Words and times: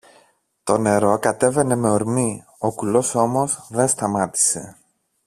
Το 0.63 0.77
νερό 0.77 1.19
κατέβαινε 1.19 1.75
με 1.75 1.89
ορμή, 1.89 2.43
ο 2.57 2.73
κουλός 2.73 3.15
όμως 3.15 3.67
δε 3.69 3.87
σταμάτησε. 3.87 4.77